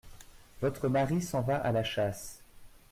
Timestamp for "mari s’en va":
0.87-1.57